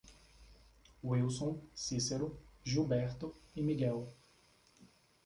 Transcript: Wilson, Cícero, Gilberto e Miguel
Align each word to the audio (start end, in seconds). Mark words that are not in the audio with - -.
Wilson, 1.03 1.59
Cícero, 1.75 2.35
Gilberto 2.65 3.35
e 3.55 3.61
Miguel 3.61 4.07